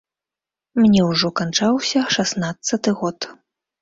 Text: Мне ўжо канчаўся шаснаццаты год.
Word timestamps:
Мне 0.83 1.03
ўжо 1.09 1.31
канчаўся 1.41 1.99
шаснаццаты 2.17 2.89
год. 3.03 3.33